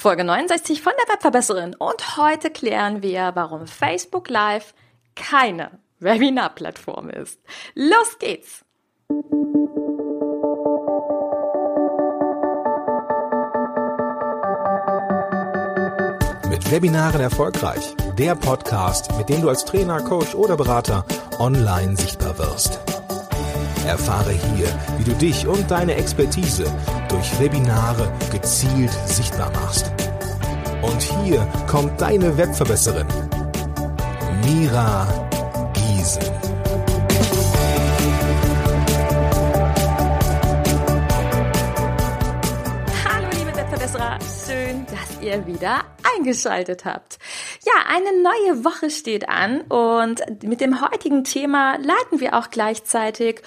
[0.00, 4.72] Folge 69 von der Webverbesserin und heute klären wir, warum Facebook Live
[5.14, 7.38] keine Webinar-Plattform ist.
[7.74, 8.64] Los geht's!
[16.48, 17.94] Mit Webinaren erfolgreich.
[18.16, 21.04] Der Podcast, mit dem du als Trainer, Coach oder Berater
[21.38, 22.80] online sichtbar wirst.
[23.86, 24.68] Erfahre hier,
[24.98, 26.64] wie du dich und deine Expertise
[27.08, 29.92] durch Webinare gezielt sichtbar machst.
[30.82, 33.06] Und hier kommt deine Webverbesserin,
[34.44, 35.06] Mira
[35.74, 36.22] Giesen.
[43.04, 45.84] Hallo liebe Webverbesserer, schön, dass ihr wieder
[46.16, 47.18] eingeschaltet habt.
[47.64, 53.42] Ja, eine neue Woche steht an und mit dem heutigen Thema leiten wir auch gleichzeitig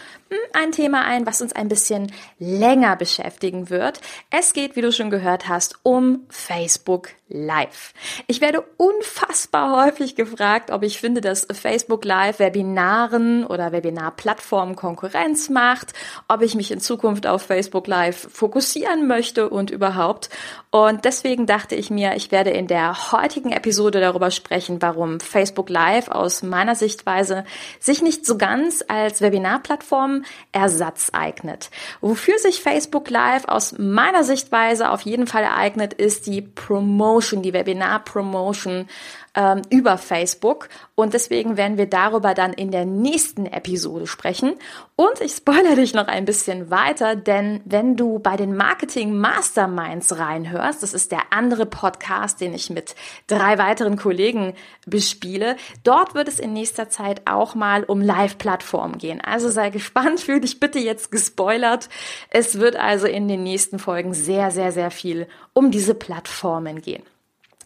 [0.53, 4.01] ein Thema ein, was uns ein bisschen länger beschäftigen wird.
[4.29, 7.93] Es geht, wie du schon gehört hast, um Facebook Live.
[8.27, 15.49] Ich werde unfassbar häufig gefragt, ob ich finde, dass Facebook Live Webinaren oder Webinarplattformen Konkurrenz
[15.49, 15.93] macht,
[16.27, 20.29] ob ich mich in Zukunft auf Facebook Live fokussieren möchte und überhaupt.
[20.69, 25.69] Und deswegen dachte ich mir, ich werde in der heutigen Episode darüber sprechen, warum Facebook
[25.69, 27.45] Live aus meiner Sichtweise
[27.79, 31.69] sich nicht so ganz als Webinarplattform Ersatz eignet.
[32.01, 37.53] Wofür sich Facebook Live aus meiner Sichtweise auf jeden Fall eignet, ist die Promotion, die
[37.53, 38.87] Webinar-Promotion
[39.35, 40.69] ähm, über Facebook.
[40.95, 44.53] Und deswegen werden wir darüber dann in der nächsten Episode sprechen.
[44.95, 50.17] Und ich spoilere dich noch ein bisschen weiter, denn wenn du bei den Marketing Masterminds
[50.17, 52.95] reinhörst, das ist der andere Podcast, den ich mit
[53.27, 54.53] drei weiteren Kollegen
[54.85, 59.21] bespiele, dort wird es in nächster Zeit auch mal um Live-Plattformen gehen.
[59.21, 61.89] Also sei gespannt, fühl dich bitte jetzt gespoilert.
[62.29, 67.03] Es wird also in den nächsten Folgen sehr, sehr, sehr viel um diese Plattformen gehen.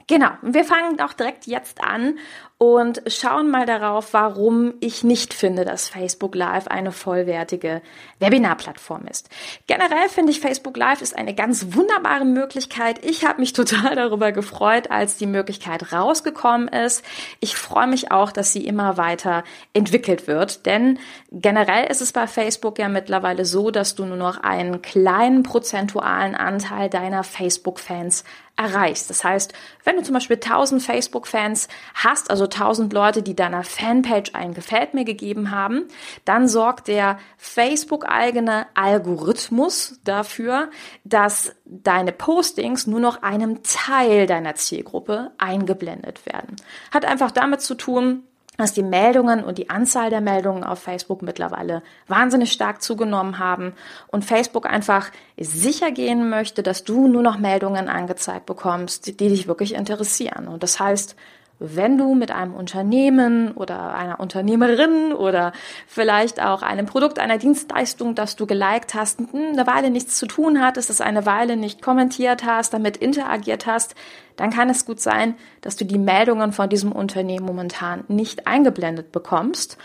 [0.08, 2.18] Genau, wir fangen auch direkt jetzt an
[2.60, 7.84] und schauen mal darauf, warum ich nicht finde, dass Facebook Live eine vollwertige
[8.18, 9.30] Webinarplattform ist.
[9.68, 13.06] Generell finde ich Facebook Live ist eine ganz wunderbare Möglichkeit.
[13.06, 17.06] Ich habe mich total darüber gefreut, als die Möglichkeit rausgekommen ist.
[17.42, 19.44] Ich freue mich auch, dass sie immer weiter
[19.74, 20.98] entwickelt wird, denn
[21.32, 26.34] generell ist es bei Facebook ja mittlerweile so, dass du nur noch einen kleinen prozentualen
[26.34, 28.24] Anteil deiner Facebook-Fans
[28.58, 29.10] erreichst.
[29.10, 29.54] Das heißt,
[29.84, 34.94] wenn du zum Beispiel 1000 Facebook-Fans hast, also 1000 Leute, die deiner Fanpage ein Gefällt
[34.94, 35.86] mir gegeben haben,
[36.26, 40.70] dann sorgt der Facebook-eigene Algorithmus dafür,
[41.04, 46.56] dass deine Postings nur noch einem Teil deiner Zielgruppe eingeblendet werden.
[46.92, 48.24] Hat einfach damit zu tun,
[48.58, 53.74] dass die Meldungen und die Anzahl der Meldungen auf Facebook mittlerweile wahnsinnig stark zugenommen haben
[54.08, 59.48] und Facebook einfach sicher gehen möchte, dass du nur noch Meldungen angezeigt bekommst, die dich
[59.48, 60.48] wirklich interessieren.
[60.48, 61.16] Und das heißt,
[61.60, 65.54] wenn du mit einem Unternehmen oder einer Unternehmerin oder
[65.88, 70.62] vielleicht auch einem Produkt, einer Dienstleistung, das du geliked hast, eine Weile nichts zu tun
[70.62, 73.96] hattest, es eine Weile nicht kommentiert hast, damit interagiert hast,
[74.36, 79.12] dann kann es gut sein, dass du die Meldungen von diesem Unternehmen momentan nicht eingeblendet
[79.12, 79.78] bekommst.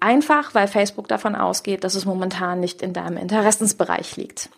[0.00, 4.48] Einfach, weil Facebook davon ausgeht, dass es momentan nicht in deinem Interessensbereich liegt.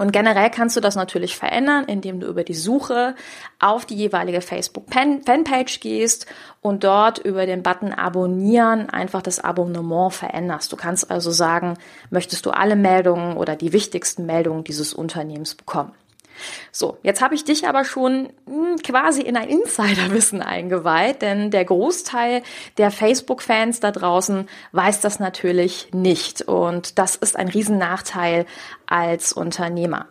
[0.00, 3.14] Und generell kannst du das natürlich verändern, indem du über die Suche
[3.58, 6.24] auf die jeweilige Facebook-Fanpage gehst
[6.62, 10.72] und dort über den Button Abonnieren einfach das Abonnement veränderst.
[10.72, 11.76] Du kannst also sagen,
[12.08, 15.92] möchtest du alle Meldungen oder die wichtigsten Meldungen dieses Unternehmens bekommen.
[16.72, 21.64] So, jetzt habe ich dich aber schon hm, quasi in ein Insiderwissen eingeweiht, denn der
[21.64, 22.42] Großteil
[22.78, 26.42] der Facebook-Fans da draußen weiß das natürlich nicht.
[26.42, 28.46] Und das ist ein Riesennachteil
[28.90, 30.06] als Unternehmer.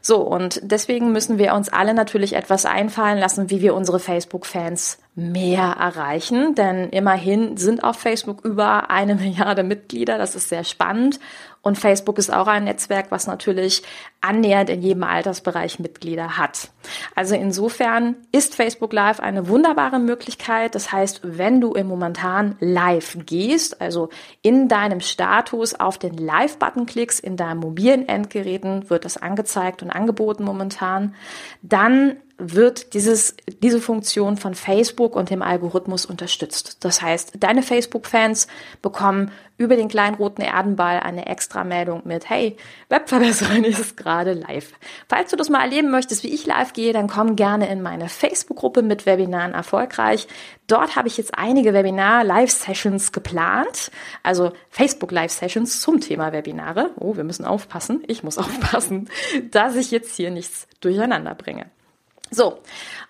[0.00, 4.98] So, und deswegen müssen wir uns alle natürlich etwas einfallen lassen, wie wir unsere Facebook-Fans
[5.18, 10.16] mehr erreichen, denn immerhin sind auf Facebook über eine Milliarde Mitglieder.
[10.16, 11.18] Das ist sehr spannend.
[11.60, 13.82] Und Facebook ist auch ein Netzwerk, was natürlich
[14.20, 16.70] annähernd in jedem Altersbereich Mitglieder hat.
[17.16, 20.76] Also insofern ist Facebook Live eine wunderbare Möglichkeit.
[20.76, 24.08] Das heißt, wenn du im momentan live gehst, also
[24.40, 29.90] in deinem Status auf den Live-Button klickst, in deinem mobilen Endgeräten wird das angezeigt und
[29.90, 31.14] angeboten momentan,
[31.62, 36.84] dann wird dieses, diese Funktion von Facebook und dem Algorithmus unterstützt.
[36.84, 38.46] Das heißt, deine Facebook-Fans
[38.80, 42.56] bekommen über den kleinen roten Erdenball eine Extra-Meldung mit, hey,
[42.90, 44.72] Webverbesserin ist gerade live.
[45.08, 48.08] Falls du das mal erleben möchtest, wie ich live gehe, dann komm gerne in meine
[48.08, 50.28] Facebook-Gruppe mit Webinaren erfolgreich.
[50.68, 53.90] Dort habe ich jetzt einige Webinar-Live-Sessions geplant,
[54.22, 56.90] also Facebook-Live-Sessions zum Thema Webinare.
[56.94, 58.04] Oh, wir müssen aufpassen.
[58.06, 59.10] Ich muss aufpassen,
[59.50, 61.66] dass ich jetzt hier nichts durcheinander bringe.
[62.30, 62.58] So,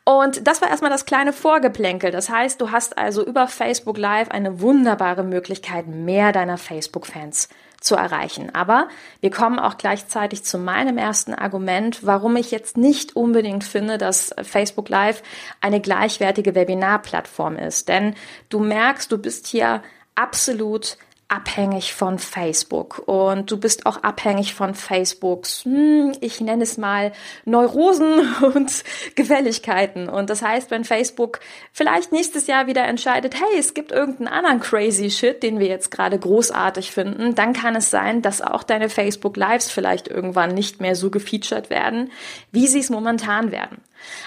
[0.05, 2.11] und das war erstmal das kleine Vorgeplänkel.
[2.11, 7.49] Das heißt, du hast also über Facebook Live eine wunderbare Möglichkeit, mehr deiner Facebook-Fans
[7.81, 8.55] zu erreichen.
[8.55, 8.89] Aber
[9.21, 14.35] wir kommen auch gleichzeitig zu meinem ersten Argument, warum ich jetzt nicht unbedingt finde, dass
[14.43, 15.23] Facebook Live
[15.61, 17.89] eine gleichwertige Webinarplattform ist.
[17.89, 18.15] Denn
[18.49, 19.83] du merkst, du bist hier
[20.15, 20.97] absolut
[21.29, 27.13] abhängig von Facebook und du bist auch abhängig von Facebooks, hm, ich nenne es mal
[27.45, 28.83] Neurosen und
[29.15, 30.09] Gefälligkeiten.
[30.09, 31.41] Und das heißt, wenn Facebook
[31.73, 35.91] vielleicht nächstes Jahr wieder entscheidet, hey, es gibt irgendeinen anderen crazy Shit, den wir jetzt
[35.91, 40.81] gerade großartig finden, dann kann es sein, dass auch deine Facebook Lives vielleicht irgendwann nicht
[40.81, 42.11] mehr so gefeatured werden,
[42.53, 43.83] wie sie es momentan werden.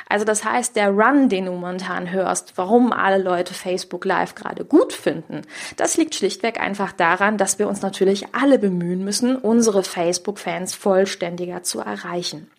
[0.10, 4.66] Also das heißt, der Run, den du momentan hörst, warum alle Leute Facebook Live gerade
[4.66, 5.42] gut finden,
[5.78, 11.64] das liegt schlichtweg einfach daran, dass wir uns natürlich alle bemühen müssen, unsere Facebook-Fans vollständiger
[11.64, 12.50] zu erreichen.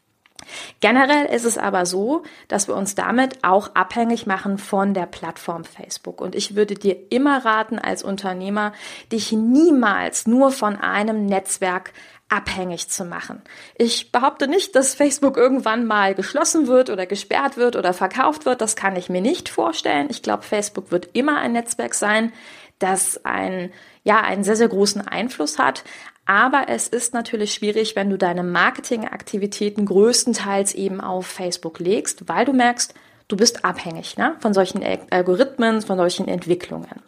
[0.81, 5.65] Generell ist es aber so, dass wir uns damit auch abhängig machen von der Plattform
[5.65, 6.21] Facebook.
[6.21, 8.73] Und ich würde dir immer raten, als Unternehmer,
[9.11, 11.93] dich niemals nur von einem Netzwerk
[12.33, 13.43] abhängig zu machen.
[13.77, 18.63] Ich behaupte nicht, dass Facebook irgendwann mal geschlossen wird oder gesperrt wird oder verkauft wird.
[18.63, 20.07] Das kann ich mir nicht vorstellen.
[20.11, 22.33] Ich glaube, Facebook wird immer ein Netzwerk sein,
[22.79, 23.71] das ein,
[24.03, 25.85] ja, einen sehr, sehr großen Einfluss hat.
[26.25, 32.47] Aber es ist natürlich schwierig, wenn du deine Marketingaktivitäten größtenteils eben auf Facebook legst, weil
[32.47, 32.95] du merkst,
[33.29, 37.03] du bist abhängig ne, von solchen Algorithmen, von solchen Entwicklungen.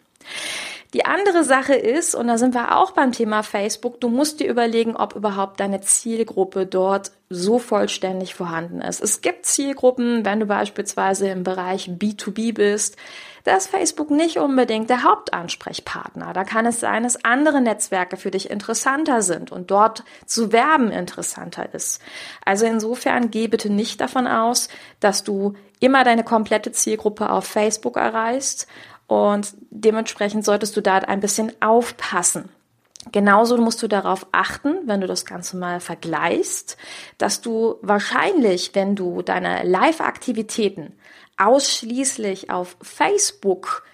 [0.95, 4.49] Die andere Sache ist, und da sind wir auch beim Thema Facebook, du musst dir
[4.49, 9.03] überlegen, ob überhaupt deine Zielgruppe dort so vollständig vorhanden ist.
[9.03, 12.97] Es gibt Zielgruppen, wenn du beispielsweise im Bereich B2B bist,
[13.43, 16.33] da ist Facebook nicht unbedingt der Hauptansprechpartner.
[16.33, 20.91] Da kann es sein, dass andere Netzwerke für dich interessanter sind und dort zu werben
[20.91, 22.01] interessanter ist.
[22.45, 24.69] Also insofern geh bitte nicht davon aus,
[25.01, 28.67] dass du immer deine komplette Zielgruppe auf Facebook erreichst
[29.07, 32.49] und dementsprechend solltest du da ein bisschen aufpassen.
[33.13, 36.79] Genauso musst du darauf achten, wenn du das Ganze mal vergleichst,
[37.19, 40.93] dass du wahrscheinlich, wenn du deine Live-Aktivitäten
[41.37, 43.85] ausschließlich auf Facebook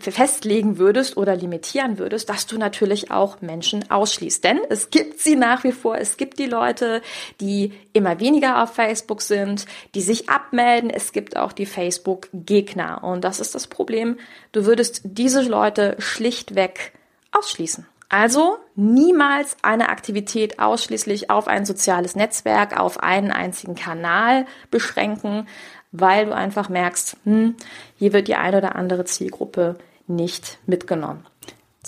[0.00, 4.42] festlegen würdest oder limitieren würdest, dass du natürlich auch Menschen ausschließt.
[4.42, 5.96] Denn es gibt sie nach wie vor.
[5.96, 7.00] Es gibt die Leute,
[7.40, 10.90] die immer weniger auf Facebook sind, die sich abmelden.
[10.90, 13.04] Es gibt auch die Facebook-Gegner.
[13.04, 14.18] Und das ist das Problem.
[14.52, 16.92] Du würdest diese Leute schlichtweg
[17.30, 17.86] ausschließen.
[18.10, 25.46] Also niemals eine Aktivität ausschließlich auf ein soziales Netzwerk, auf einen einzigen Kanal beschränken,
[25.92, 27.56] weil du einfach merkst, hm,
[27.96, 29.76] hier wird die eine oder andere Zielgruppe
[30.06, 31.26] nicht mitgenommen.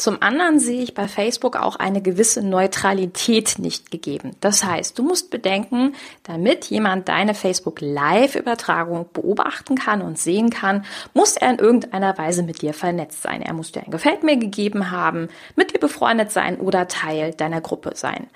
[0.01, 4.35] Zum anderen sehe ich bei Facebook auch eine gewisse Neutralität nicht gegeben.
[4.41, 10.87] Das heißt, du musst bedenken, damit jemand deine Facebook Live-Übertragung beobachten kann und sehen kann,
[11.13, 13.43] muss er in irgendeiner Weise mit dir vernetzt sein.
[13.43, 17.61] Er muss dir ein Gefällt mir gegeben haben, mit dir befreundet sein oder Teil deiner
[17.61, 18.29] Gruppe sein.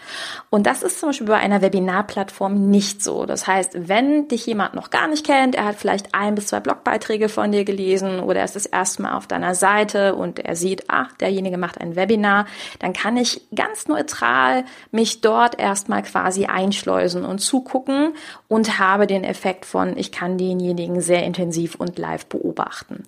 [0.51, 3.25] Und das ist zum Beispiel bei einer Webinarplattform nicht so.
[3.25, 6.61] Das heißt, wenn dich jemand noch gar nicht kennt, er hat vielleicht ein bis zwei
[6.61, 10.57] Blogbeiträge von dir gelesen oder er ist das erste Mal auf deiner Seite und er
[10.57, 12.47] sieht, ach, derjenige derjenige macht ein Webinar,
[12.79, 18.15] dann kann ich ganz neutral mich dort erstmal quasi einschleusen und zugucken
[18.49, 23.05] und habe den Effekt von, ich kann denjenigen sehr intensiv und live beobachten.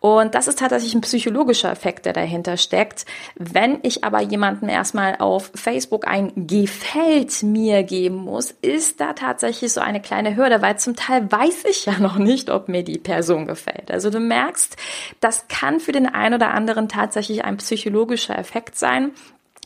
[0.00, 3.06] Und das ist tatsächlich ein psychologischer Effekt, der dahinter steckt.
[3.36, 9.72] Wenn ich aber jemandem erstmal auf Facebook ein Gefällt mir geben muss, ist da tatsächlich
[9.72, 12.98] so eine kleine Hürde, weil zum Teil weiß ich ja noch nicht, ob mir die
[12.98, 13.90] Person gefällt.
[13.90, 14.76] Also du merkst,
[15.20, 19.10] das kann für den einen oder anderen tatsächlich ein psychologischer psychologischer Effekt sein,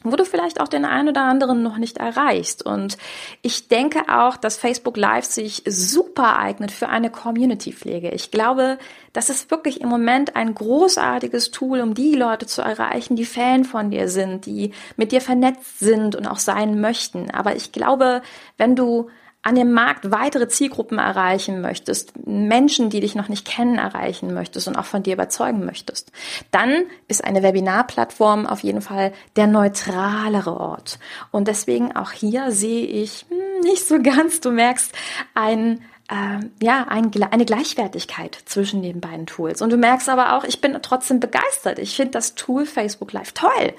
[0.03, 2.65] wo du vielleicht auch den einen oder anderen noch nicht erreichst.
[2.65, 2.97] Und
[3.43, 8.11] ich denke auch, dass Facebook Live sich super eignet für eine Community-Pflege.
[8.11, 8.79] Ich glaube,
[9.13, 13.65] das ist wirklich im Moment ein großartiges Tool, um die Leute zu erreichen, die Fan
[13.65, 17.31] von dir sind, die mit dir vernetzt sind und auch sein möchten.
[17.33, 18.23] Aber ich glaube,
[18.57, 19.11] wenn du
[19.43, 24.69] an dem Markt weitere Zielgruppen erreichen möchtest, Menschen, die dich noch nicht kennen, erreichen möchtest
[24.69, 26.11] und auch von dir überzeugen möchtest,
[26.51, 30.99] dann ist eine Webinarplattform auf jeden Fall der neutralere Ort.
[31.31, 34.93] Und deswegen auch hier sehe ich hm, nicht so ganz, du merkst,
[35.35, 35.81] ein
[36.11, 39.63] äh, ja, ein, eine Gleichwertigkeit zwischen den beiden Tools.
[39.63, 41.79] Und du merkst aber auch, ich bin trotzdem begeistert.
[41.79, 43.75] Ich finde das Tool Facebook Live toll.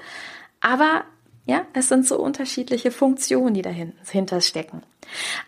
[0.60, 1.02] Aber
[1.46, 4.82] ja, es sind so unterschiedliche Funktionen, die dahinter stecken.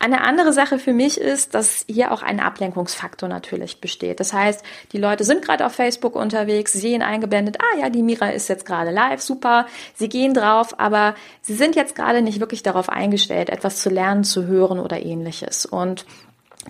[0.00, 4.18] Eine andere Sache für mich ist, dass hier auch ein Ablenkungsfaktor natürlich besteht.
[4.18, 8.30] Das heißt, die Leute sind gerade auf Facebook unterwegs, sehen eingeblendet, ah ja, die Mira
[8.30, 9.66] ist jetzt gerade live, super.
[9.94, 14.24] Sie gehen drauf, aber sie sind jetzt gerade nicht wirklich darauf eingestellt, etwas zu lernen,
[14.24, 15.66] zu hören oder ähnliches.
[15.66, 16.04] Und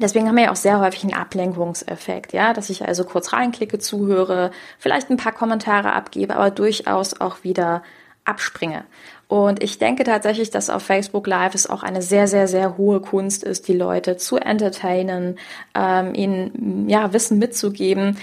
[0.00, 3.78] Deswegen haben wir ja auch sehr häufig einen Ablenkungseffekt, ja, dass ich also kurz reinklicke,
[3.78, 7.82] zuhöre, vielleicht ein paar Kommentare abgebe, aber durchaus auch wieder
[8.24, 8.84] abspringe.
[9.28, 13.00] Und ich denke tatsächlich, dass auf Facebook Live es auch eine sehr, sehr, sehr hohe
[13.00, 15.38] Kunst ist, die Leute zu entertainen,
[15.74, 18.18] ähm, ihnen ja Wissen mitzugeben.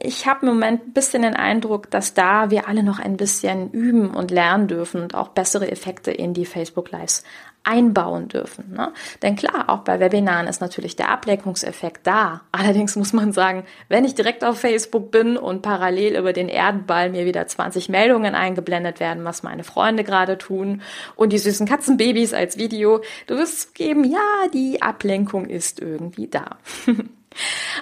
[0.00, 3.70] Ich habe im Moment ein bisschen den Eindruck, dass da wir alle noch ein bisschen
[3.70, 7.24] üben und lernen dürfen und auch bessere Effekte in die Facebook Lives
[7.68, 8.72] einbauen dürfen.
[8.72, 8.92] Ne?
[9.22, 12.40] Denn klar, auch bei Webinaren ist natürlich der Ablenkungseffekt da.
[12.50, 17.10] Allerdings muss man sagen, wenn ich direkt auf Facebook bin und parallel über den Erdenball
[17.10, 20.80] mir wieder 20 Meldungen eingeblendet werden, was meine Freunde gerade tun
[21.14, 26.56] und die süßen Katzenbabys als Video, du wirst geben, ja, die Ablenkung ist irgendwie da.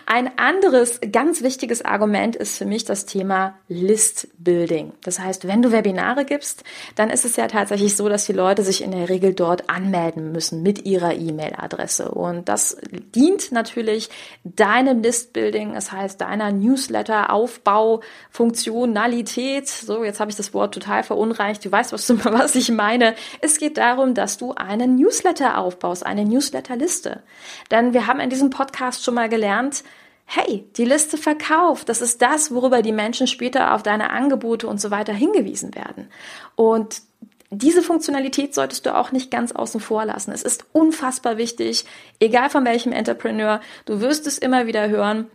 [0.04, 4.92] Ein anderes ganz wichtiges Argument ist für mich das Thema List Building.
[5.02, 8.62] Das heißt, wenn du Webinare gibst, dann ist es ja tatsächlich so, dass die Leute
[8.62, 12.10] sich in der Regel dort anmelden müssen mit ihrer E-Mail-Adresse.
[12.10, 12.76] Und das
[13.14, 14.10] dient natürlich
[14.44, 18.00] deinem List Building, das heißt deiner Newsletter-Aufbau,
[18.30, 19.68] Funktionalität.
[19.68, 21.64] So, jetzt habe ich das Wort total verunreicht.
[21.64, 23.14] Du weißt, was, was ich meine.
[23.40, 27.22] Es geht darum, dass du einen Newsletter aufbaust, eine Newsletterliste.
[27.70, 29.84] Denn wir haben in diesem Podcast schon mal gelernt,
[30.24, 31.88] hey, die Liste verkauft.
[31.88, 36.08] Das ist das, worüber die Menschen später auf deine Angebote und so weiter hingewiesen werden.
[36.56, 37.02] Und
[37.50, 40.32] diese Funktionalität solltest du auch nicht ganz außen vor lassen.
[40.32, 41.84] Es ist unfassbar wichtig,
[42.18, 45.28] egal von welchem Entrepreneur, du wirst es immer wieder hören.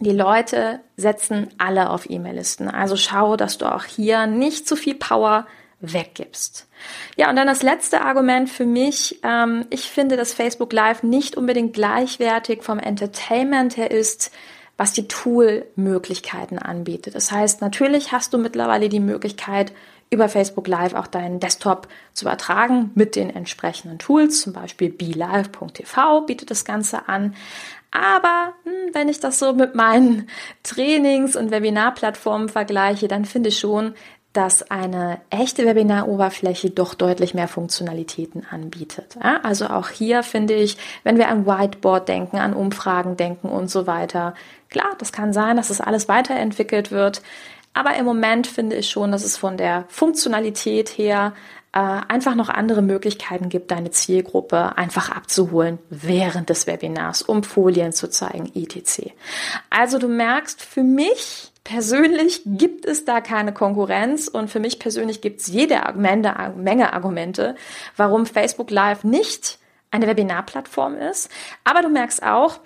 [0.00, 2.68] Die Leute setzen alle auf E-Mail-Listen.
[2.68, 5.46] Also schau, dass du auch hier nicht zu viel Power
[5.80, 6.66] weggibst.
[7.16, 9.20] Ja, und dann das letzte Argument für mich.
[9.22, 14.32] Ähm, ich finde, dass Facebook Live nicht unbedingt gleichwertig vom Entertainment her ist,
[14.76, 17.14] was die Tool-Möglichkeiten anbietet.
[17.14, 19.72] Das heißt, natürlich hast du mittlerweile die Möglichkeit,
[20.10, 24.40] über Facebook Live auch deinen Desktop zu übertragen mit den entsprechenden Tools.
[24.40, 27.34] Zum Beispiel BeLive.tv bietet das Ganze an.
[27.90, 30.28] Aber hm, wenn ich das so mit meinen
[30.62, 33.94] Trainings- und Webinarplattformen vergleiche, dann finde ich schon,
[34.38, 39.16] dass eine echte Webinaroberfläche doch deutlich mehr Funktionalitäten anbietet.
[39.20, 43.68] Ja, also auch hier finde ich, wenn wir an Whiteboard denken, an Umfragen denken und
[43.68, 44.34] so weiter,
[44.70, 47.20] klar, das kann sein, dass das alles weiterentwickelt wird.
[47.74, 51.32] Aber im Moment finde ich schon, dass es von der Funktionalität her
[51.72, 57.92] äh, einfach noch andere Möglichkeiten gibt, deine Zielgruppe einfach abzuholen während des Webinars, um Folien
[57.92, 59.10] zu zeigen, etc.
[59.68, 65.20] Also du merkst, für mich persönlich gibt es da keine Konkurrenz und für mich persönlich
[65.20, 67.56] gibt es jede Menge Argumente,
[67.94, 69.58] warum Facebook Live nicht
[69.90, 71.30] eine Webinarplattform ist.
[71.64, 72.60] Aber du merkst auch,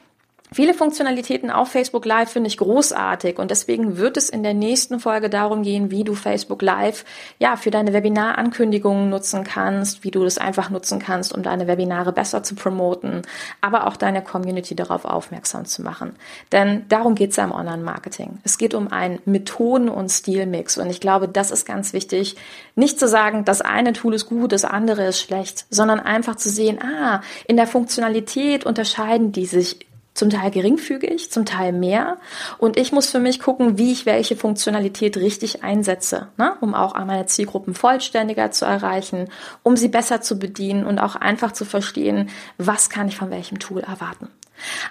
[0.52, 5.00] Viele Funktionalitäten auf Facebook Live finde ich großartig und deswegen wird es in der nächsten
[5.00, 7.06] Folge darum gehen, wie du Facebook Live
[7.38, 12.12] ja für deine Webinarankündigungen nutzen kannst, wie du das einfach nutzen kannst, um deine Webinare
[12.12, 13.22] besser zu promoten,
[13.62, 16.16] aber auch deine Community darauf aufmerksam zu machen.
[16.52, 18.38] Denn darum geht es ja im Online-Marketing.
[18.44, 22.36] Es geht um einen Methoden- und Stilmix und ich glaube, das ist ganz wichtig,
[22.74, 26.50] nicht zu sagen, das eine Tool ist gut, das andere ist schlecht, sondern einfach zu
[26.50, 32.18] sehen, ah, in der Funktionalität unterscheiden die sich zum Teil geringfügig, zum Teil mehr.
[32.58, 36.54] Und ich muss für mich gucken, wie ich welche Funktionalität richtig einsetze, ne?
[36.60, 39.28] um auch meine Zielgruppen vollständiger zu erreichen,
[39.62, 43.58] um sie besser zu bedienen und auch einfach zu verstehen, was kann ich von welchem
[43.58, 44.28] Tool erwarten.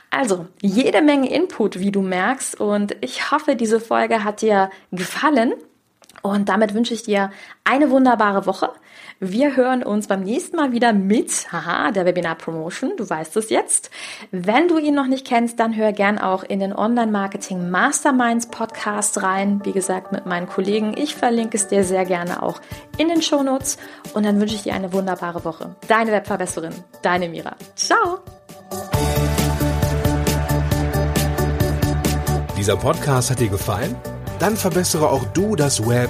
[0.10, 2.60] Also, jede Menge Input, wie du merkst.
[2.60, 5.54] Und ich hoffe, diese Folge hat dir gefallen.
[6.22, 7.32] Und damit wünsche ich dir
[7.64, 8.70] eine wunderbare Woche.
[9.24, 12.94] Wir hören uns beim nächsten Mal wieder mit, haha, der Webinar Promotion.
[12.98, 13.92] Du weißt es jetzt.
[14.32, 18.48] Wenn du ihn noch nicht kennst, dann hör gern auch in den Online Marketing Masterminds
[18.48, 19.62] Podcast rein.
[19.64, 20.98] Wie gesagt, mit meinen Kollegen.
[20.98, 22.60] Ich verlinke es dir sehr gerne auch
[22.98, 23.78] in den Show Notes.
[24.16, 25.76] Und dann wünsche ich dir eine wunderbare Woche.
[25.88, 26.74] Deine Webverbesserin,
[27.04, 27.56] deine Mira.
[27.76, 28.22] Ciao!
[32.58, 33.96] Dieser Podcast hat dir gefallen?
[34.40, 36.10] Dann verbessere auch du das Web